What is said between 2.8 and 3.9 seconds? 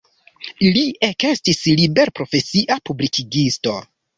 publikigisto.